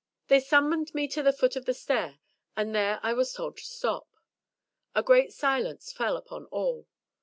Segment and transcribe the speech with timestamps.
[0.29, 2.17] They summoned me to the foot of the stair,
[2.57, 4.09] and there I was told to stop.
[4.95, 6.87] A great silence fell upon all.